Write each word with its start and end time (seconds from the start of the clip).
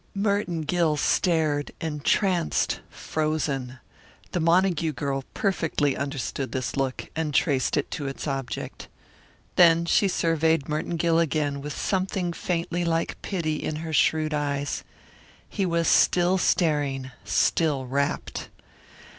Merton 0.15 0.61
Gill 0.61 0.97
stared, 0.97 1.73
entranced, 1.79 2.79
frozen. 2.89 3.77
The 4.31 4.39
Montague 4.39 4.93
girl 4.93 5.23
perfectly 5.35 5.95
understood 5.95 6.51
this 6.53 6.75
look 6.75 7.11
and 7.15 7.35
traced 7.35 7.77
it 7.77 7.91
to 7.91 8.07
its 8.07 8.25
object. 8.27 8.87
Then 9.57 9.85
she 9.85 10.07
surveyed 10.07 10.67
Merton 10.67 10.95
Gill 10.97 11.19
again 11.19 11.61
with 11.61 11.77
something 11.77 12.33
faintly 12.33 12.83
like 12.83 13.21
pity 13.21 13.57
in 13.57 13.75
her 13.85 13.93
shrewd 13.93 14.33
eyes. 14.33 14.83
He 15.47 15.67
was 15.67 15.87
still 15.87 16.39
staring, 16.39 17.11
still 17.23 17.85
rapt. 17.85 18.49